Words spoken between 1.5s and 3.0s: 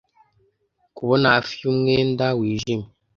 yumwenda wijimye